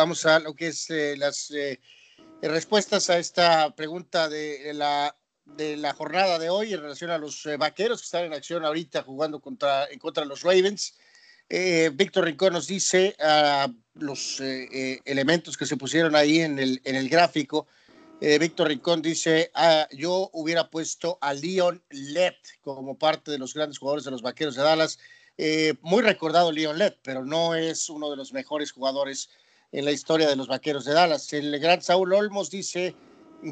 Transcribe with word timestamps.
vamos 0.00 0.24
a 0.24 0.38
lo 0.38 0.54
que 0.54 0.68
es 0.68 0.88
eh, 0.88 1.14
las 1.18 1.50
eh, 1.50 1.78
respuestas 2.40 3.10
a 3.10 3.18
esta 3.18 3.74
pregunta 3.76 4.30
de 4.30 4.72
la, 4.72 5.14
de 5.44 5.76
la 5.76 5.92
jornada 5.92 6.38
de 6.38 6.48
hoy 6.48 6.72
en 6.72 6.80
relación 6.80 7.10
a 7.10 7.18
los 7.18 7.44
eh, 7.44 7.58
vaqueros 7.58 8.00
que 8.00 8.06
están 8.06 8.24
en 8.24 8.32
acción 8.32 8.64
ahorita 8.64 9.02
jugando 9.02 9.40
contra, 9.40 9.86
contra 9.98 10.24
los 10.24 10.42
Ravens. 10.42 10.96
Víctor 11.92 12.24
Rincón 12.26 12.52
nos 12.54 12.68
dice 12.68 13.16
a 13.18 13.68
los 13.94 14.40
elementos 14.40 15.56
que 15.56 15.66
se 15.66 15.76
pusieron 15.76 16.14
ahí 16.14 16.38
en 16.40 16.60
el, 16.60 16.80
en 16.84 16.94
el 16.94 17.08
gráfico. 17.08 17.66
Víctor 18.20 18.68
Rincón 18.68 19.02
dice, 19.02 19.50
ah, 19.54 19.88
yo 19.90 20.30
hubiera 20.32 20.70
puesto 20.70 21.18
a 21.20 21.34
Leon 21.34 21.82
Lett 21.90 22.38
como 22.60 22.96
parte 22.96 23.32
de 23.32 23.38
los 23.38 23.52
grandes 23.52 23.78
jugadores 23.78 24.04
de 24.04 24.12
los 24.12 24.22
Vaqueros 24.22 24.54
de 24.54 24.62
Dallas 24.62 25.00
eh, 25.42 25.72
muy 25.80 26.02
recordado 26.02 26.52
Leon 26.52 26.76
Lett, 26.76 26.98
pero 27.02 27.24
no 27.24 27.54
es 27.54 27.88
uno 27.88 28.10
de 28.10 28.16
los 28.18 28.34
mejores 28.34 28.72
jugadores 28.72 29.30
en 29.72 29.84
la 29.84 29.92
historia 29.92 30.28
de 30.28 30.36
los 30.36 30.48
Vaqueros 30.48 30.84
de 30.84 30.94
Dallas. 30.94 31.32
El 31.32 31.58
gran 31.58 31.82
Saúl 31.82 32.12
Olmos 32.12 32.50
dice 32.50 32.94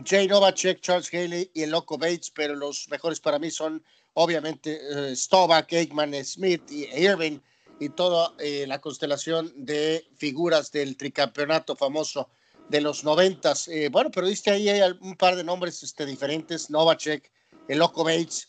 Jay 0.04 0.26
Novacek, 0.26 0.80
Charles 0.80 1.12
Haley 1.12 1.50
y 1.54 1.62
el 1.62 1.70
Loco 1.70 1.98
Bates, 1.98 2.30
pero 2.30 2.54
los 2.54 2.88
mejores 2.88 3.20
para 3.20 3.38
mí 3.38 3.50
son 3.50 3.82
obviamente 4.14 4.80
uh, 4.90 5.14
Staubach, 5.14 5.72
Aikman, 5.72 6.14
Smith 6.24 6.62
y 6.70 6.84
Irving 6.94 7.38
y 7.80 7.88
toda 7.90 8.34
eh, 8.38 8.66
la 8.66 8.80
constelación 8.80 9.52
de 9.56 10.04
figuras 10.16 10.72
del 10.72 10.96
tricampeonato 10.96 11.76
famoso 11.76 12.28
de 12.68 12.80
los 12.80 13.04
noventas. 13.04 13.70
bueno, 13.90 14.10
pero 14.10 14.26
diste 14.26 14.50
ahí 14.50 14.68
un 15.00 15.16
par 15.16 15.36
de 15.36 15.44
nombres 15.44 15.82
este, 15.82 16.04
diferentes, 16.04 16.68
Novacek, 16.68 17.30
el 17.66 17.78
Loco 17.78 18.04
Bates, 18.04 18.48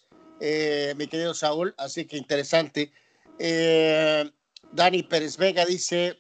mi 0.98 1.08
querido 1.08 1.34
Saúl, 1.34 1.74
así 1.78 2.04
que 2.06 2.18
interesante. 2.18 2.92
Eh, 3.40 4.30
Dani 4.72 5.04
Pérez 5.04 5.38
Vega 5.38 5.66
dice, 5.66 6.20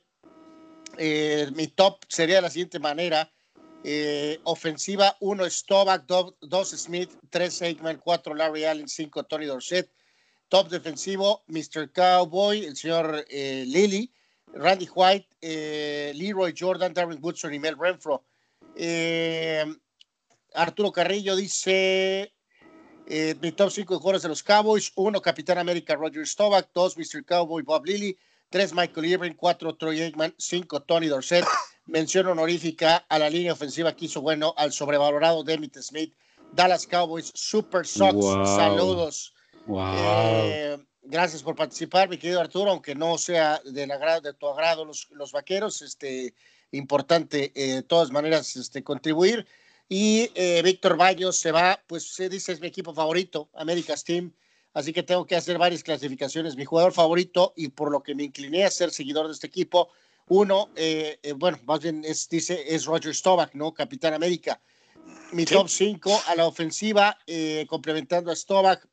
eh, 1.00 1.50
mi 1.56 1.68
top 1.68 2.06
sería 2.08 2.36
de 2.36 2.42
la 2.44 2.50
siguiente 2.50 2.80
manera. 2.80 3.32
Eh, 3.84 4.40
ofensiva 4.44 5.16
1 5.22 5.50
Stovak, 5.50 6.06
2 6.06 6.70
Smith, 6.70 7.10
3 7.30 7.62
Aikman, 7.62 7.98
4 7.98 8.36
Larry 8.36 8.66
Allen, 8.66 8.88
5 8.88 9.24
Tony 9.24 9.46
Dorsett. 9.46 9.90
Top 10.50 10.70
defensivo, 10.70 11.44
Mr. 11.48 11.92
Cowboy, 11.92 12.66
el 12.66 12.76
señor 12.76 13.26
Lilly, 13.30 14.12
Randy 14.54 14.90
White, 14.94 15.28
Leroy 16.14 16.54
Jordan, 16.58 16.94
Darren 16.94 17.20
Woodson 17.22 17.54
y 17.54 17.60
Mel 17.60 17.78
Renfro. 17.78 18.26
Arturo 20.54 20.92
Carrillo 20.92 21.36
dice 21.36 22.34
eh, 23.12 23.36
mi 23.42 23.52
top 23.52 23.72
5 23.72 23.98
jugadores 23.98 24.22
de 24.22 24.30
los 24.30 24.44
Cowboys: 24.44 24.92
1 24.96 25.22
Capitán 25.22 25.58
América 25.58 25.96
Roger 25.96 26.28
Staubach, 26.28 26.70
2 26.74 26.98
Mr. 26.98 27.26
Cowboy 27.26 27.64
Bob 27.64 27.86
Lilly, 27.86 28.18
3 28.50 28.74
Michael 28.74 29.06
Irving, 29.06 29.34
4 29.34 29.76
Troy 29.76 30.02
Aikman, 30.02 30.34
5 30.38 30.82
Tony 30.82 31.08
Dorsett. 31.08 31.46
Mención 31.86 32.28
honorífica 32.28 33.06
a 33.10 33.18
la 33.18 33.30
línea 33.30 33.54
ofensiva 33.54 33.96
que 33.96 34.06
hizo 34.06 34.22
bueno 34.22 34.54
al 34.58 34.72
sobrevalorado 34.72 35.44
Demit 35.44 35.78
Smith. 35.80 36.14
Dallas 36.54 36.88
Cowboys 36.88 37.32
Super 37.34 37.86
Sox. 37.86 38.26
Saludos. 38.56 39.34
Eh, 39.68 40.78
gracias 41.04 41.44
por 41.44 41.56
participar, 41.56 42.10
mi 42.10 42.18
querido 42.18 42.40
Arturo, 42.40 42.72
aunque 42.72 42.96
no 42.96 43.18
sea 43.18 43.62
del 43.66 43.92
agrado, 43.92 44.22
de 44.22 44.34
tu 44.34 44.48
agrado 44.48 44.86
los, 44.86 45.08
los 45.12 45.32
vaqueros, 45.32 45.82
este, 45.82 46.34
importante 46.72 47.52
eh, 47.56 47.76
de 47.76 47.84
todas 47.84 48.12
maneras 48.12 48.56
este, 48.56 48.84
contribuir. 48.84 49.46
Y 49.88 50.32
eh, 50.36 50.62
Víctor 50.64 50.98
Baños 50.98 51.40
se 51.40 51.52
va, 51.52 51.82
pues 51.88 52.14
se 52.14 52.30
dice 52.30 52.52
es 52.52 52.62
mi 52.62 52.68
equipo 52.68 52.94
favorito, 52.94 53.50
Américas 53.56 54.04
Team. 54.04 54.32
Así 54.74 54.94
que 54.94 55.04
tengo 55.04 55.26
que 55.26 55.36
hacer 55.36 55.58
varias 55.58 55.84
clasificaciones. 55.84 56.56
Mi 56.56 56.66
jugador 56.66 56.94
favorito 56.94 57.54
y 57.56 57.70
por 57.70 57.92
lo 57.92 58.02
que 58.02 58.16
me 58.16 58.24
incliné 58.24 58.66
a 58.66 58.72
ser 58.72 58.92
seguidor 58.92 59.28
de 59.28 59.34
este 59.34 59.48
equipo, 59.48 59.90
uno, 60.28 60.70
eh, 60.76 61.20
eh, 61.24 61.34
bueno, 61.34 61.60
más 61.66 61.80
bien 61.82 62.04
es, 62.06 62.30
dice, 62.30 62.64
es 62.68 62.86
Roger 62.86 63.16
Staubach, 63.16 63.54
¿no? 63.54 63.74
Capitán 63.74 64.14
América. 64.14 64.62
Mi 65.32 65.46
top 65.46 65.68
5 65.68 66.24
a 66.28 66.36
la 66.36 66.46
ofensiva, 66.46 67.18
complementando 67.68 68.32
a 68.32 68.36
Staubach, 68.36 68.84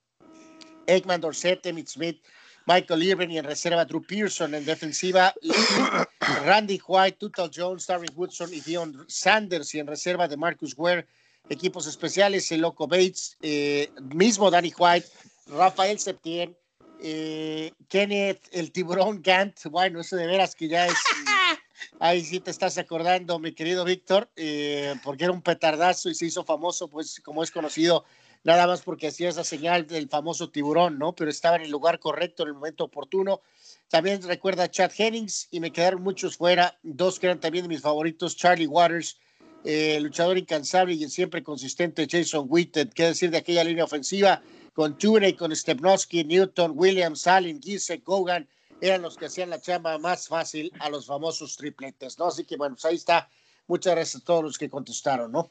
Ekman 0.87 1.21
Dorsett, 1.21 1.67
Emmitt 1.67 1.89
Smith, 1.89 2.23
Michael 2.67 3.03
Irving 3.03 3.31
y 3.31 3.39
en 3.39 3.45
reserva 3.45 3.85
Drew 3.85 4.03
Pearson. 4.03 4.55
En 4.55 4.65
defensiva, 4.65 5.33
Randy 6.45 6.81
White, 6.87 7.19
Tutal 7.19 7.51
Jones, 7.55 7.87
Darren 7.87 8.11
Woodson 8.15 8.53
y 8.53 8.61
Dion 8.61 9.05
Sanders. 9.09 9.75
Y 9.75 9.79
en 9.79 9.87
reserva 9.87 10.29
de 10.29 10.37
Marcus 10.37 10.75
Ware. 10.77 11.07
Equipos 11.49 11.87
especiales, 11.87 12.51
el 12.51 12.63
Loco 12.63 12.89
Bates, 12.89 13.37
eh, 13.41 13.89
mismo 14.13 14.51
Danny 14.51 14.73
White, 14.77 15.07
Rafael 15.47 15.99
Septién, 15.99 16.57
eh, 17.01 17.73
Kenneth, 17.89 18.49
el 18.53 18.73
tiburón 18.73 19.23
Gant. 19.23 19.65
Bueno, 19.67 20.01
eso 20.01 20.17
de 20.17 20.27
veras 20.27 20.55
que 20.55 20.69
ya 20.69 20.87
es. 20.87 20.95
Ahí 22.01 22.25
sí 22.25 22.41
te 22.41 22.51
estás 22.51 22.79
acordando, 22.79 23.39
mi 23.39 23.53
querido 23.53 23.85
Víctor, 23.85 24.31
eh, 24.37 24.95
porque 25.05 25.25
era 25.25 25.33
un 25.33 25.43
petardazo 25.43 26.09
y 26.09 26.15
se 26.15 26.27
hizo 26.27 26.45
famoso, 26.45 26.89
pues 26.89 27.21
como 27.21 27.43
es 27.43 27.51
conocido 27.51 28.05
nada 28.45 28.67
más 28.67 28.83
porque 28.83 29.09
hacía 29.09 29.29
esa 29.29 29.45
señal 29.45 29.87
del 29.87 30.09
famoso 30.09 30.51
tiburón, 30.51 30.99
¿no? 30.99 31.15
Pero 31.15 31.31
estaba 31.31 31.57
en 31.57 31.63
el 31.63 31.71
lugar 31.71 31.99
correcto 31.99 32.43
en 32.43 32.51
el 32.51 32.55
momento 32.55 32.85
oportuno. 32.85 33.41
También 33.89 34.23
recuerda 34.23 34.65
a 34.65 34.71
Chad 34.71 34.93
Hennings 34.97 35.49
y 35.51 35.61
me 35.61 35.73
quedaron 35.73 36.03
muchos 36.03 36.37
fuera, 36.37 36.79
dos 36.83 37.19
que 37.19 37.27
eran 37.27 37.41
también 37.41 37.65
de 37.65 37.69
mis 37.69 37.81
favoritos, 37.81 38.37
Charlie 38.37 38.67
Waters, 38.67 39.19
eh, 39.65 39.99
luchador 40.01 40.39
incansable 40.39 40.95
y 40.95 41.09
siempre 41.09 41.43
consistente 41.43 42.07
Jason 42.09 42.47
Witten, 42.49 42.91
qué 42.95 43.07
decir 43.07 43.31
de 43.31 43.39
aquella 43.39 43.65
línea 43.65 43.85
ofensiva 43.85 44.43
con 44.77 44.95
y 45.01 45.33
con 45.33 45.57
Stepnowski, 45.57 46.23
Newton, 46.23 46.73
Williams, 46.75 47.27
Allen, 47.27 47.63
Gise, 47.63 47.97
Gogan, 48.05 48.47
eran 48.83 49.01
los 49.01 49.17
que 49.17 49.25
hacían 49.25 49.49
la 49.49 49.59
chamba 49.59 49.97
más 49.97 50.29
fácil 50.29 50.71
a 50.81 50.91
los 50.91 51.07
famosos 51.07 51.57
tripletes, 51.57 52.19
¿no? 52.19 52.27
Así 52.27 52.45
que 52.45 52.59
bueno, 52.59 52.75
pues 52.75 52.85
ahí 52.85 52.97
está. 52.97 53.27
Muchas 53.69 53.95
gracias 53.95 54.21
a 54.21 54.25
todos 54.27 54.45
los 54.45 54.59
que 54.59 54.69
contestaron, 54.69 55.33
¿no? 55.33 55.51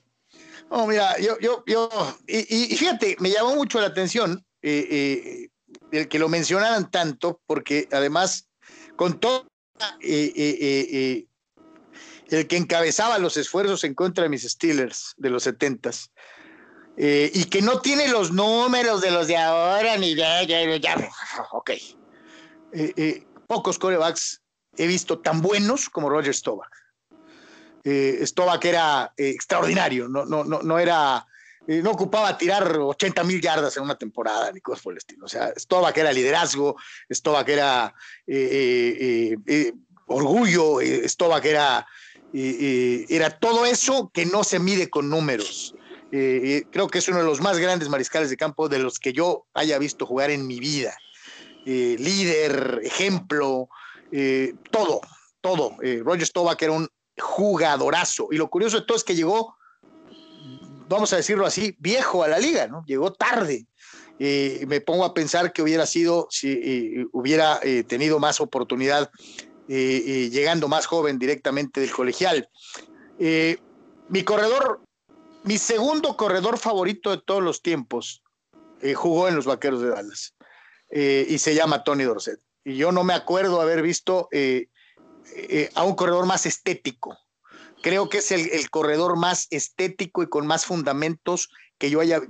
No, 0.69 0.85
mira, 0.85 1.19
yo, 1.19 1.39
yo, 1.39 1.63
yo, 1.65 1.89
y, 2.27 2.75
fíjate, 2.75 3.15
me 3.19 3.31
llamó 3.31 3.55
mucho 3.55 3.81
la 3.81 3.87
atención 3.87 4.45
eh, 4.61 4.87
eh, 4.91 5.49
el 5.91 6.07
que 6.07 6.19
lo 6.19 6.29
mencionaran 6.29 6.91
tanto, 6.91 7.41
porque 7.47 7.89
además, 7.91 8.47
con 8.95 9.19
todo 9.19 9.47
eh, 10.01 11.25
el 12.27 12.47
que 12.47 12.57
encabezaba 12.57 13.17
los 13.17 13.37
esfuerzos 13.37 13.83
en 13.85 13.95
contra 13.95 14.25
de 14.25 14.29
mis 14.29 14.43
Steelers 14.43 15.15
de 15.17 15.31
los 15.31 15.47
setentas, 16.97 17.31
y 17.33 17.45
que 17.45 17.61
no 17.61 17.81
tiene 17.81 18.07
los 18.07 18.31
números 18.31 19.01
de 19.01 19.11
los 19.11 19.27
de 19.27 19.37
ahora, 19.37 19.97
ni 19.97 20.15
ya, 20.15 20.43
ya, 20.43 20.77
ya, 20.77 21.09
ok. 21.51 21.71
pocos 23.47 23.77
corebacks 23.79 24.41
he 24.77 24.87
visto 24.87 25.19
tan 25.19 25.41
buenos 25.41 25.89
como 25.89 26.09
Roger 26.09 26.33
Staubach 26.33 26.85
eh, 27.85 28.25
que 28.59 28.69
era 28.69 29.13
eh, 29.15 29.29
extraordinario, 29.29 30.09
no, 30.09 30.25
no, 30.25 30.43
no, 30.43 30.61
no 30.63 30.79
era, 30.79 31.25
eh, 31.67 31.81
no 31.83 31.91
ocupaba 31.91 32.35
tirar 32.35 32.75
80 32.77 33.23
mil 33.23 33.39
yardas 33.39 33.77
en 33.77 33.83
una 33.83 33.95
temporada, 33.95 34.51
ni 34.51 34.59
cosas 34.59 34.83
por 34.83 34.93
el 34.93 34.97
estilo. 34.97 35.25
O 35.25 35.29
sea, 35.29 35.53
que 35.93 36.01
era 36.01 36.11
liderazgo, 36.11 36.75
que 37.45 37.53
era 37.53 37.93
eh, 38.25 39.35
orgullo, 40.07 40.81
que 41.41 41.51
era, 41.51 41.87
era 42.33 43.39
todo 43.39 43.65
eso 43.65 44.09
que 44.11 44.25
no 44.25 44.43
se 44.43 44.57
mide 44.59 44.89
con 44.89 45.09
números. 45.09 45.75
Creo 46.71 46.87
que 46.87 46.99
es 46.99 47.07
uno 47.07 47.19
de 47.19 47.25
los 47.25 47.41
más 47.41 47.57
grandes 47.57 47.89
mariscales 47.89 48.29
de 48.29 48.37
campo 48.37 48.69
de 48.69 48.79
los 48.79 48.99
que 48.99 49.11
yo 49.11 49.45
haya 49.53 49.77
visto 49.79 50.05
jugar 50.05 50.29
en 50.29 50.47
mi 50.47 50.59
vida. 50.59 50.95
líder, 51.65 52.81
ejemplo, 52.83 53.69
todo, 54.71 55.01
todo. 55.41 55.75
Roger 56.03 56.29
que 56.57 56.65
era 56.65 56.73
un 56.73 56.87
jugadorazo. 57.17 58.27
Y 58.31 58.37
lo 58.37 58.49
curioso 58.49 58.79
de 58.79 58.85
todo 58.85 58.97
es 58.97 59.03
que 59.03 59.15
llegó, 59.15 59.55
vamos 60.87 61.13
a 61.13 61.17
decirlo 61.17 61.45
así, 61.45 61.75
viejo 61.79 62.23
a 62.23 62.27
la 62.27 62.39
liga, 62.39 62.67
¿no? 62.67 62.83
Llegó 62.85 63.13
tarde. 63.13 63.67
me 64.19 64.81
pongo 64.81 65.05
a 65.05 65.13
pensar 65.13 65.53
que 65.53 65.61
hubiera 65.61 65.85
sido, 65.85 66.27
si 66.29 66.51
eh, 66.51 67.05
hubiera 67.11 67.59
eh, 67.63 67.83
tenido 67.83 68.19
más 68.19 68.39
oportunidad, 68.41 69.09
eh, 69.67 70.29
llegando 70.31 70.67
más 70.67 70.85
joven 70.85 71.17
directamente 71.17 71.81
del 71.81 71.91
colegial. 71.91 72.49
mi 74.09 74.23
corredor, 74.23 74.81
mi 75.45 75.57
segundo 75.57 76.17
corredor 76.17 76.57
favorito 76.57 77.11
de 77.11 77.21
todos 77.21 77.41
los 77.41 77.61
tiempos, 77.61 78.21
jugó 78.95 79.27
en 79.27 79.35
los 79.35 79.45
Vaqueros 79.45 79.81
de 79.81 79.89
Dallas 79.89 80.35
y 80.91 81.37
se 81.39 81.55
llama 81.55 81.83
Tony 81.83 82.03
Dorset. 82.03 82.39
Y 82.63 82.77
yo 82.77 82.91
no 82.91 83.03
me 83.03 83.13
acuerdo 83.13 83.61
haber 83.61 83.81
visto 83.81 84.27
eh, 85.33 85.71
a 85.73 85.83
un 85.83 85.95
corredor 85.95 86.25
más 86.25 86.45
estético. 86.45 87.17
Creo 87.81 88.09
que 88.09 88.19
es 88.19 88.31
el, 88.31 88.69
corredor 88.69 89.17
más 89.17 89.47
estético 89.49 90.23
y 90.23 90.27
con 90.27 90.47
más 90.47 90.65
fundamentos 90.65 91.49
que 91.77 91.89
yo 91.89 91.99
haya, 91.99 92.21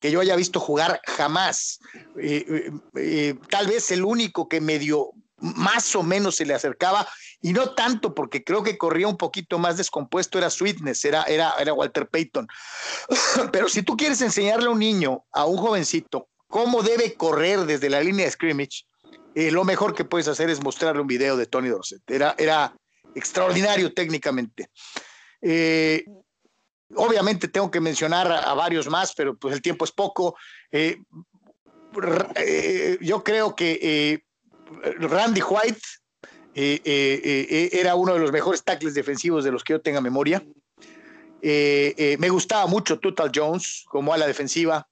que 0.00 0.10
yo 0.10 0.20
haya 0.20 0.36
visto 0.36 0.60
jugar 0.60 1.00
jamás. 1.06 1.80
Eh, 2.18 2.70
eh, 2.94 3.34
tal 3.50 3.66
vez 3.66 3.90
el 3.90 4.04
único 4.04 4.48
que 4.48 4.60
medio 4.60 5.10
más 5.38 5.94
o 5.96 6.02
menos 6.02 6.36
se 6.36 6.46
le 6.46 6.54
acercaba, 6.54 7.08
y 7.42 7.52
no 7.52 7.74
tanto 7.74 8.14
porque 8.14 8.44
creo 8.44 8.62
que 8.62 8.78
corría 8.78 9.08
un 9.08 9.16
poquito 9.16 9.58
más 9.58 9.76
descompuesto, 9.76 10.38
era 10.38 10.48
Sweetness, 10.48 11.04
era, 11.04 11.24
era, 11.24 11.52
era 11.58 11.74
Walter 11.74 12.08
Payton. 12.08 12.46
Pero 13.52 13.68
si 13.68 13.82
tú 13.82 13.96
quieres 13.96 14.22
enseñarle 14.22 14.66
a 14.66 14.70
un 14.70 14.78
niño, 14.78 15.24
a 15.32 15.44
un 15.44 15.56
jovencito, 15.56 16.28
cómo 16.46 16.82
debe 16.82 17.14
correr 17.14 17.66
desde 17.66 17.90
la 17.90 18.00
línea 18.00 18.26
de 18.26 18.30
scrimmage, 18.30 18.84
lo 19.34 19.64
mejor 19.64 19.94
que 19.94 20.04
puedes 20.04 20.28
hacer 20.28 20.50
es 20.50 20.62
mostrarle 20.62 21.02
un 21.02 21.08
video 21.08 21.36
de 21.36 21.46
Tony 21.46 21.68
Dorset. 21.68 22.02
Era, 22.08 22.34
era, 22.38 22.74
extraordinario 23.14 23.92
técnicamente. 23.92 24.70
Eh, 25.42 26.04
obviamente 26.94 27.48
tengo 27.48 27.70
que 27.70 27.80
mencionar 27.80 28.30
a, 28.30 28.54
varios 28.54 28.88
más, 28.88 29.12
pero 29.14 29.36
pues 29.36 29.54
el 29.54 29.60
tiempo 29.60 29.84
es 29.84 29.92
poco. 29.92 30.36
Eh, 30.70 30.98
yo 33.00 33.22
creo 33.22 33.54
que 33.54 34.22
Randy 34.98 35.42
White 35.42 35.80
era 36.54 37.94
uno 37.94 38.14
de 38.14 38.20
los 38.20 38.32
mejores 38.32 38.62
tackles 38.62 38.94
defensivos 38.94 39.44
de 39.44 39.52
los 39.52 39.64
que 39.64 39.74
yo 39.74 39.80
tenga 39.80 40.00
memoria. 40.00 40.42
me 41.42 42.28
gustaba 42.28 42.66
mucho 42.66 42.98
Total 42.98 43.30
Jones 43.34 43.84
como 43.86 44.12
a 44.12 44.18
la 44.18 44.26
defensiva. 44.26 44.86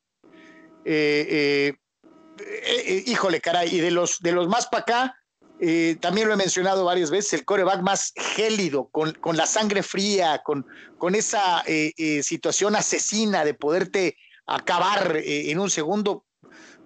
híjole, 3.07 3.41
caray, 3.41 3.75
y 3.75 3.81
de 3.81 3.91
los, 3.91 4.19
de 4.21 4.33
los 4.33 4.49
más 4.49 4.67
para 4.67 4.83
acá, 4.83 5.17
eh, 5.63 5.99
también 6.01 6.27
lo 6.27 6.33
he 6.33 6.39
mencionado 6.39 6.87
varias 6.87 7.11
veces, 7.11 7.35
el 7.35 7.45
coreback 7.45 7.83
más 7.83 8.15
gélido, 8.17 8.89
con, 8.89 9.15
la 9.37 9.45
sangre 9.45 9.83
fría, 9.83 10.41
con, 10.43 10.67
con 10.97 11.15
esa 11.15 11.63
eh, 11.67 11.93
eh, 11.99 12.23
situación 12.23 12.75
asesina 12.77 13.45
de 13.45 13.53
poderte 13.53 14.17
acabar 14.47 15.19
en 15.23 15.59
un 15.59 15.69
segundo. 15.69 16.25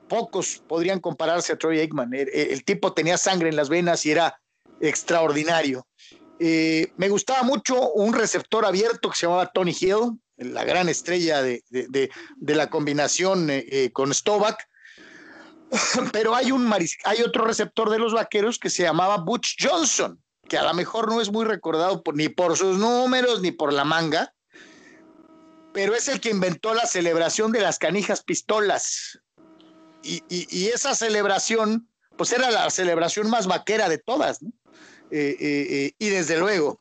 Pocos 0.08 0.60
podrían 0.66 0.98
compararse 0.98 1.52
a 1.52 1.56
Troy 1.56 1.78
Aikman. 1.78 2.10
El, 2.12 2.64
tipo 2.64 2.92
tenía 2.92 3.16
sangre 3.16 3.48
en 3.48 3.56
las 3.56 3.68
venas 3.68 4.04
y 4.04 4.10
era 4.10 4.38
extraordinario. 4.88 5.86
me 6.38 7.08
gustaba 7.08 7.42
mucho 7.42 7.92
un 7.92 8.12
receptor 8.12 8.64
abierto 8.64 9.10
que 9.10 9.16
se 9.16 9.26
llamaba 9.26 9.50
Tony 9.52 9.76
Hill, 9.78 10.20
la 10.36 10.64
gran 10.64 10.88
estrella 10.88 11.42
de, 11.42 11.62
de 11.70 12.54
la 12.54 12.70
combinación 12.70 13.50
con 13.92 14.12
Stovak 14.12 14.68
pero 16.12 16.34
hay, 16.34 16.52
un 16.52 16.72
hay 17.04 17.22
otro 17.22 17.44
receptor 17.44 17.90
de 17.90 17.98
los 17.98 18.12
vaqueros 18.12 18.58
que 18.58 18.70
se 18.70 18.82
llamaba 18.82 19.18
Butch 19.18 19.56
Johnson, 19.60 20.22
que 20.48 20.58
a 20.58 20.62
lo 20.62 20.74
mejor 20.74 21.08
no 21.08 21.20
es 21.20 21.30
muy 21.30 21.44
recordado 21.44 22.02
ni 22.14 22.28
por 22.28 22.56
sus 22.56 22.78
números 22.78 23.40
ni 23.40 23.50
por 23.50 23.72
la 23.72 23.84
manga, 23.84 24.32
pero 25.72 25.94
es 25.94 26.08
el 26.08 26.20
que 26.20 26.30
inventó 26.30 26.74
la 26.74 26.86
celebración 26.86 27.50
de 27.52 27.60
las 27.60 27.78
canijas 27.78 28.22
pistolas. 28.22 29.20
Y, 30.02 30.66
esa 30.68 30.94
celebración, 30.94 31.88
pues 32.16 32.32
era 32.32 32.50
la 32.50 32.70
celebración 32.70 33.28
más 33.30 33.46
vaquera 33.46 33.88
de 33.88 33.98
todas, 33.98 34.42
¿no? 34.42 34.50
Eh, 35.10 35.36
eh, 35.38 35.66
eh, 35.70 35.92
y 35.98 36.08
desde 36.08 36.38
luego, 36.38 36.80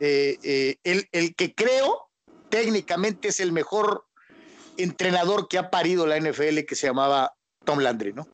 el, 0.00 1.08
el 1.12 1.34
que 1.34 1.54
creo 1.54 2.10
técnicamente 2.48 3.28
es 3.28 3.40
el 3.40 3.52
mejor 3.52 4.06
entrenador 4.76 5.46
que 5.48 5.58
ha 5.58 5.70
parido 5.70 6.06
la 6.06 6.18
NFL, 6.18 6.60
que 6.66 6.74
se 6.74 6.86
llamaba 6.88 7.34
Tom 7.64 7.78
Landry, 7.78 8.12
¿no? 8.12 8.28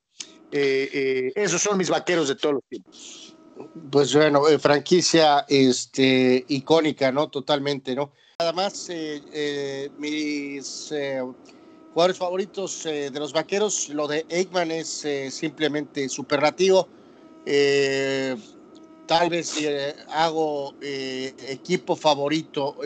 Esos 0.51 1.61
son 1.61 1.77
mis 1.77 1.91
vaqueros 1.91 2.29
de 2.29 2.37
todos 2.37 2.55
los 2.57 2.65
tiempos. 2.69 3.37
Pues 3.91 4.15
bueno, 4.15 4.43
franquicia 4.59 5.45
este, 5.49 6.45
icónica, 6.49 7.13
¿no? 7.13 7.29
Totalmente, 7.29 7.95
¿no? 7.95 8.13
Nada 8.39 8.53
más, 8.53 8.89
mis 9.99 10.93
jugadores 11.97 12.19
favoritos 12.19 12.83
de 12.85 13.11
los 13.19 13.33
vaqueros, 13.33 13.89
lo 13.89 14.07
de 14.07 14.27
Eggman 14.29 14.71
es 14.71 15.07
simplemente 15.31 16.11
superlativo. 16.11 16.87
tal 19.07 19.31
vez 19.31 19.55
hago 20.11 20.75
equipo 20.83 21.97
favorito, 21.97 22.77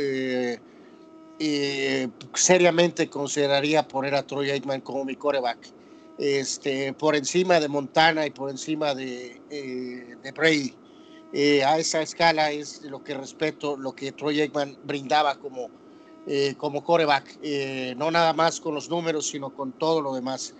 seriamente 2.34 3.10
consideraría 3.10 3.82
poner 3.88 4.14
a 4.14 4.22
Troy 4.22 4.48
Eggman 4.48 4.80
como 4.80 5.04
mi 5.04 5.16
coreback 5.16 5.58
este, 6.20 6.92
por 6.92 7.16
encima 7.16 7.58
de 7.58 7.66
Montana 7.66 8.26
y 8.26 8.30
por 8.30 8.48
encima 8.48 8.94
de, 8.94 9.40
eh, 9.50 10.16
de 10.22 10.32
Brady. 10.32 10.74
Eh, 11.32 11.64
a 11.64 11.78
esa 11.78 12.00
escala 12.02 12.52
es 12.52 12.82
lo 12.82 13.02
que 13.02 13.14
respeto, 13.14 13.76
lo 13.76 13.92
que 13.92 14.12
Troy 14.12 14.40
Aikman 14.40 14.76
brindaba 14.84 15.36
como, 15.36 15.68
eh, 16.32 16.54
como 16.56 16.84
coreback, 16.84 17.40
no 17.96 18.10
nada 18.10 18.32
más 18.32 18.60
con 18.60 18.74
los 18.74 18.88
números, 18.88 19.26
sino 19.26 19.52
con 19.52 19.72
todo 19.72 20.00
lo 20.00 20.14
demás. 20.14 20.54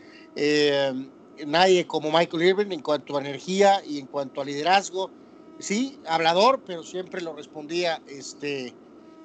nadie 1.47 1.87
como 1.87 2.11
Michael 2.11 2.43
Irving 2.43 2.73
en 2.73 2.83
cuanto 2.83 3.17
a 3.17 3.21
energía 3.21 3.81
y 3.87 3.99
en 3.99 4.07
cuanto 4.07 4.41
a 4.41 4.45
liderazgo, 4.45 5.11
sí, 5.59 5.99
hablador, 6.07 6.61
pero 6.67 6.83
siempre 6.83 7.21
lo 7.21 7.35
respondía 7.35 8.03
este, 8.09 8.75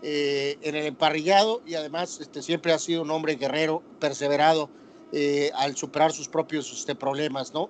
en 0.02 0.76
el 0.76 0.86
emparrillado 0.86 1.62
y 1.66 1.76
además 1.76 2.20
este, 2.22 2.42
siempre 2.42 2.74
ha 2.74 2.80
sido 2.80 3.02
un 3.02 3.12
hombre 3.12 3.36
guerrero, 3.36 3.82
perseverado 4.00 4.70
eh, 5.12 5.52
al 5.56 5.78
superar 5.78 6.12
sus 6.12 6.28
propios 6.28 6.72
este, 6.74 6.94
problemas, 6.94 7.54
¿no? 7.54 7.70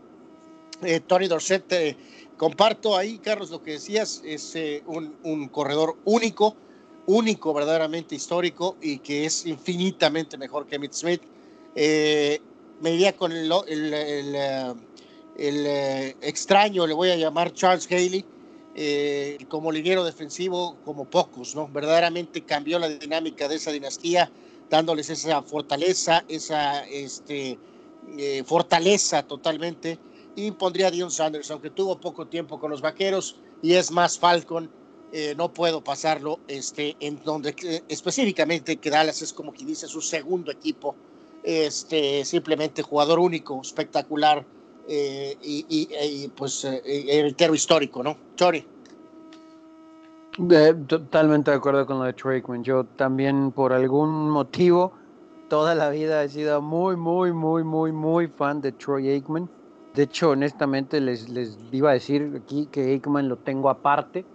Eh, 0.82 1.00
Tony 1.00 1.28
Dorset, 1.28 1.72
eh, 1.74 1.96
comparto 2.38 2.98
ahí, 2.98 3.20
Carlos, 3.20 3.52
lo 3.52 3.62
que 3.62 3.74
decías, 3.74 4.24
es 4.26 4.58
un, 4.88 5.48
corredor 5.50 5.96
único, 6.06 6.56
único, 7.08 7.54
verdaderamente 7.54 8.16
histórico 8.16 8.78
y 8.82 9.00
que 9.00 9.26
es 9.26 9.46
infinitamente 9.46 10.38
mejor 10.38 10.66
que 10.66 10.76
Emmitt 10.76 10.94
Smith. 10.94 11.22
me 11.76 12.92
iría 12.92 13.16
con 13.16 13.32
el, 13.32 13.52
el, 15.38 15.68
extraño, 16.22 16.88
le 16.88 16.94
voy 16.94 17.12
a 17.12 17.16
llamar 17.16 17.54
Charles 17.54 17.88
Haley, 17.90 18.26
como 19.48 19.72
liniero 19.72 20.04
defensivo 20.04 20.78
como 20.84 21.06
pocos, 21.06 21.56
¿no? 21.56 21.68
Verdaderamente 21.68 22.44
cambió 22.44 22.80
la 22.80 22.90
dinámica 22.90 23.48
de 23.48 23.56
esa 23.56 23.72
dinastía 23.72 24.32
dándoles 24.70 25.10
esa 25.10 25.42
fortaleza, 25.42 26.24
esa 26.28 26.84
este, 26.86 27.58
eh, 28.18 28.44
fortaleza 28.46 29.24
totalmente. 29.24 30.00
Y 30.36 30.52
pondría 30.52 30.88
a 30.88 30.92
Dion 30.92 31.12
Sanders, 31.12 31.50
aunque 31.52 31.70
tuvo 31.70 32.00
poco 32.00 32.28
tiempo 32.28 32.60
con 32.60 32.70
los 32.70 32.82
vaqueros 32.82 33.38
y 33.62 33.74
es 33.74 33.90
más 33.90 34.20
Falcon, 34.20 34.70
eh, 35.18 35.34
no 35.38 35.54
puedo 35.54 35.82
pasarlo 35.82 36.40
este, 36.48 36.98
en 37.00 37.22
donde 37.24 37.56
eh, 37.64 37.84
específicamente 37.88 38.76
que 38.78 38.90
Dallas 38.90 39.22
es 39.22 39.32
como 39.32 39.54
quien 39.54 39.68
dice 39.68 39.88
su 39.88 40.02
segundo 40.02 40.52
equipo, 40.52 40.96
este, 41.44 42.26
simplemente 42.26 42.82
jugador 42.82 43.20
único, 43.20 43.62
espectacular 43.62 44.46
y, 44.88 45.66
y, 45.68 46.28
pues 46.36 46.64
entero 46.64 47.56
histórico, 47.56 48.04
¿no? 48.04 48.16
Chori 48.36 48.64
totalmente 50.88 51.52
de 51.52 51.58
acuerdo 51.58 51.86
con 51.86 52.00
lo 52.00 52.06
de 52.06 52.14
Troy 52.14 52.44
Yo 52.62 52.84
también, 52.84 53.52
por 53.52 53.72
algún 53.72 54.30
motivo, 54.30 54.92
toda 55.50 55.76
la 55.76 55.90
vida 55.90 56.24
he 56.24 56.30
sido 56.30 56.62
muy, 56.62 56.96
muy, 56.96 57.32
muy, 57.32 57.64
muy, 57.64 57.92
muy 57.92 58.28
fan 58.28 58.62
de 58.62 58.72
Troy 58.74 59.10
Aikman. 59.10 59.50
De 59.94 60.04
hecho, 60.04 60.32
honestamente, 60.32 61.00
les, 61.00 61.30
les 61.30 61.58
iba 61.72 61.92
a 61.92 61.94
decir 61.94 62.42
aquí 62.44 62.68
que 62.70 62.82
Aikman 62.82 63.30
lo 63.30 63.38
tengo 63.38 63.70
aparte. 63.70 64.26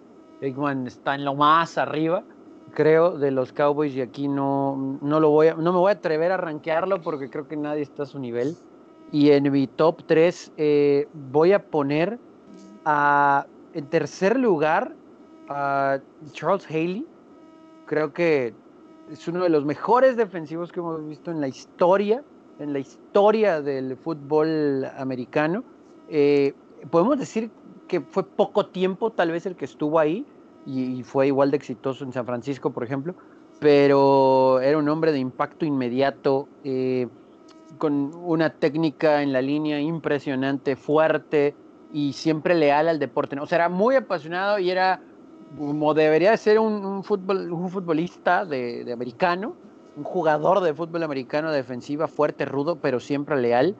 Aikman 0.42 0.86
está 0.86 1.14
en 1.14 1.24
lo 1.24 1.34
más 1.34 1.78
arriba, 1.78 2.24
creo, 2.72 3.18
de 3.18 3.30
los 3.30 3.52
Cowboys 3.52 3.94
y 3.94 4.00
aquí 4.00 4.28
no, 4.28 4.98
no, 5.00 5.20
lo 5.20 5.30
voy 5.30 5.48
a, 5.48 5.54
no 5.54 5.72
me 5.72 5.78
voy 5.78 5.90
a 5.90 5.94
atrever 5.94 6.32
a 6.32 6.36
rankearlo 6.36 7.00
porque 7.02 7.28
creo 7.28 7.46
que 7.46 7.56
nadie 7.56 7.82
está 7.82 8.04
a 8.04 8.06
su 8.06 8.18
nivel. 8.18 8.56
Y 9.12 9.30
en 9.30 9.50
mi 9.50 9.66
top 9.66 10.04
3 10.06 10.52
eh, 10.56 11.08
voy 11.32 11.52
a 11.52 11.66
poner 11.66 12.18
a, 12.84 13.46
en 13.74 13.86
tercer 13.86 14.38
lugar 14.38 14.94
Charles 16.32 16.66
Haley. 16.68 17.06
Creo 17.86 18.12
que 18.12 18.54
es 19.10 19.26
uno 19.26 19.42
de 19.42 19.50
los 19.50 19.64
mejores 19.64 20.16
defensivos 20.16 20.70
que 20.70 20.78
hemos 20.78 21.04
visto 21.06 21.30
en 21.30 21.40
la 21.40 21.48
historia, 21.48 22.22
en 22.60 22.72
la 22.72 22.78
historia 22.78 23.60
del 23.60 23.96
fútbol 23.96 24.84
americano. 24.96 25.64
Eh, 26.08 26.54
podemos 26.90 27.18
decir 27.18 27.50
que 27.90 28.00
fue 28.00 28.22
poco 28.24 28.66
tiempo 28.66 29.10
tal 29.10 29.32
vez 29.32 29.46
el 29.46 29.56
que 29.56 29.64
estuvo 29.64 29.98
ahí 29.98 30.24
y, 30.64 31.02
fue 31.02 31.26
igual 31.26 31.50
de 31.50 31.56
exitoso 31.56 32.04
en 32.04 32.12
San 32.12 32.24
Francisco, 32.24 32.70
por 32.70 32.84
ejemplo, 32.84 33.16
pero 33.58 34.60
era 34.60 34.78
un 34.78 34.88
hombre 34.88 35.10
de 35.10 35.18
impacto 35.18 35.64
inmediato, 35.64 36.46
eh, 36.62 37.08
con 37.78 38.14
una 38.14 38.50
técnica 38.50 39.22
en 39.22 39.32
la 39.32 39.42
línea 39.42 39.80
impresionante, 39.80 40.76
fuerte 40.76 41.56
y 41.92 42.12
siempre 42.12 42.54
leal 42.54 42.88
al 42.88 43.00
deporte. 43.00 43.38
O 43.40 43.46
sea, 43.46 43.56
era 43.56 43.68
muy 43.68 43.96
apasionado 43.96 44.60
y 44.60 44.70
era 44.70 45.00
como 45.58 45.92
debería 45.92 46.30
de 46.30 46.36
ser 46.36 46.60
un, 46.60 47.02
fútbol, 47.02 47.50
un 47.50 47.68
futbolista 47.70 48.44
de, 48.44 48.88
americano, 48.92 49.56
un 49.96 50.04
jugador 50.04 50.60
de 50.60 50.74
fútbol 50.74 51.02
americano 51.02 51.50
defensiva 51.50 52.06
fuerte, 52.06 52.44
rudo, 52.44 52.76
pero 52.76 53.00
siempre 53.00 53.40
leal. 53.40 53.74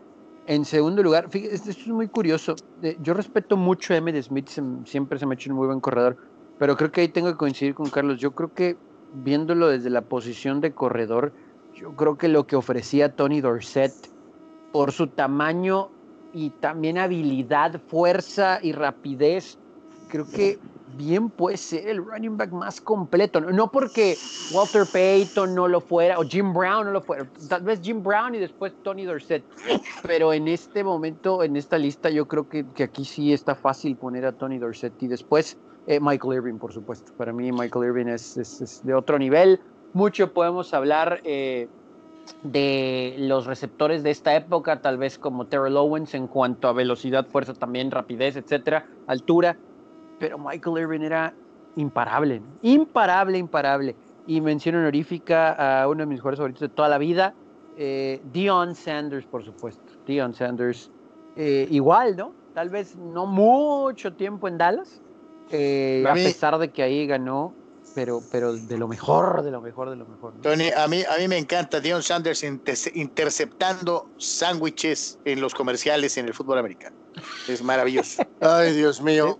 En 0.51 0.65
segundo 0.65 1.01
lugar, 1.01 1.31
fíjate, 1.31 1.55
esto 1.55 1.71
es 1.71 1.87
muy 1.87 2.09
curioso. 2.09 2.57
Yo 2.99 3.15
respeto 3.15 3.57
mucho 3.57 3.95
a 3.95 3.99
Emmett 3.99 4.21
Smith, 4.21 4.49
siempre 4.85 5.17
se 5.17 5.25
me 5.25 5.35
ha 5.35 5.37
hecho 5.37 5.49
un 5.49 5.57
muy 5.57 5.69
buen 5.69 5.79
corredor, 5.79 6.17
pero 6.59 6.77
creo 6.77 6.91
que 6.91 7.03
ahí 7.03 7.09
tengo 7.09 7.31
que 7.31 7.37
coincidir 7.37 7.73
con 7.73 7.89
Carlos. 7.89 8.19
Yo 8.19 8.33
creo 8.33 8.53
que 8.53 8.77
viéndolo 9.13 9.69
desde 9.69 9.91
la 9.91 10.01
posición 10.01 10.61
de 10.61 10.75
corredor, 10.75 11.33
yo 11.77 11.95
creo 11.95 12.19
que 12.19 12.27
lo 12.27 12.49
que 12.49 12.57
ofrecía 12.57 13.15
Tony 13.15 13.41
Dorset 13.41 13.93
por 14.73 14.91
su 14.91 15.07
tamaño 15.07 15.91
y 16.33 16.51
también 16.61 16.99
habilidad, 16.99 17.81
fuerza 17.87 18.59
y 18.61 18.73
rapidez, 18.73 19.57
creo 20.09 20.27
que 20.27 20.59
bien 20.97 21.31
puede 21.31 21.57
ser 21.57 21.89
el 21.89 22.05
running 22.05 22.37
back 22.37 22.51
más 22.53 22.81
completo. 22.81 23.41
No 23.41 23.71
porque 23.71 24.17
Walter 24.53 24.87
Payton 24.93 25.55
no 25.55 25.69
lo 25.69 25.81
fuera 25.81 26.19
o 26.19 26.23
Jim 26.25 26.53
Brown 26.53 26.87
no 26.87 26.93
lo 26.93 27.01
fuera. 27.01 27.27
Tal 27.49 27.63
vez 27.63 27.81
Jim 27.83 28.03
Brown 28.03 28.35
y 28.35 28.39
después 28.39 28.73
Tony 28.83 29.05
Dorsett. 29.05 29.45
Pero 30.03 30.33
en 30.33 30.49
este 30.49 30.85
momento, 30.85 31.43
en 31.43 31.57
esta 31.57 31.79
lista, 31.79 32.11
yo 32.11 32.27
creo 32.27 32.49
que, 32.49 32.67
que 32.75 32.85
aquí 32.85 33.05
sí 33.05 33.33
está 33.33 33.55
fácil 33.55 33.97
poner 33.97 34.25
a 34.27 34.33
Tony 34.33 34.59
Dorsett. 34.59 35.03
Y 35.03 35.09
después, 35.09 35.57
Eh, 35.87 35.99
Michael 35.99 36.35
Irving, 36.35 36.59
por 36.59 36.73
supuesto. 36.73 37.11
Para 37.17 37.33
mí 37.33 37.51
Michael 37.51 37.87
Irving 37.87 38.07
es, 38.07 38.83
de 38.85 38.95
otro 38.95 39.19
nivel. 39.19 39.59
Mucho 39.95 40.33
podemos 40.33 40.73
hablar 40.75 41.21
eh, 41.25 41.69
de 42.45 43.17
los 43.19 43.47
receptores 43.47 44.03
de 44.03 44.11
esta 44.11 44.37
época, 44.37 44.83
tal 44.83 44.99
vez 44.99 45.19
como 45.19 45.47
Terrell 45.47 45.77
Owens 45.77 46.15
en 46.15 46.29
cuanto 46.29 46.69
a 46.69 46.75
velocidad, 46.75 47.27
fuerza 47.27 47.55
también, 47.55 47.91
rapidez, 47.91 48.37
etcétera, 48.37 48.87
altura. 49.07 49.57
Pero 50.21 50.39
Michael 50.39 50.79
Irving 50.79 51.01
era 51.01 51.35
imparable, 51.75 52.41
imparable, 52.63 53.39
imparable. 53.39 53.97
Y 54.27 54.41
mención 54.41 54.77
honorífica 54.77 55.83
a 55.83 55.89
uno 55.89 56.01
de 56.01 56.07
mis 56.07 56.21
jugadores 56.21 56.39
favoritos 56.39 56.61
de 56.61 56.69
toda 56.69 56.89
la 56.89 56.99
vida, 56.99 57.35
eh, 57.77 58.21
Dion 58.33 58.77
Sanders, 58.77 59.27
por 59.27 59.45
supuesto. 59.45 59.83
Dion 60.07 60.35
Sanders, 60.35 60.91
eh, 61.35 61.67
igual, 61.71 62.17
¿no? 62.17 62.33
Tal 62.55 62.69
vez 62.69 62.95
no 62.97 63.27
mucho 63.27 64.13
tiempo 64.13 64.47
en 64.47 64.59
Dallas, 64.59 65.01
eh, 65.51 66.05
a, 66.07 66.13
pesar 66.13 66.59
de 66.59 66.71
que 66.71 66.83
ahí 66.83 67.07
ganó, 67.07 67.55
pero, 67.95 68.21
pero 68.31 68.53
de 68.53 68.79
lo 68.79 68.87
mejor, 68.87 69.43
de 69.43 69.51
lo 69.51 69.61
mejor, 69.61 69.91
de 69.91 69.97
lo 69.97 70.07
mejor. 70.07 70.35
Tony, 70.43 70.71
a 70.77 70.87
mí, 70.87 71.03
a 71.03 71.19
mí 71.19 71.27
me 71.27 71.39
encanta 71.39 71.81
Dion 71.81 72.03
Sanders 72.03 72.45
interceptando 72.95 74.09
sándwiches 74.19 75.19
en 75.25 75.41
los 75.41 75.55
comerciales 75.55 76.17
en 76.19 76.27
el 76.27 76.35
fútbol 76.35 76.59
americano. 76.59 76.97
Es 77.49 77.63
maravilloso. 77.63 78.23
Ay, 78.41 78.75
Dios 78.75 79.01
mío. 79.01 79.39